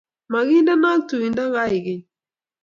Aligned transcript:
Magindenok 0.31 1.01
tuindo 1.07 1.43
kaigeny 1.53 2.03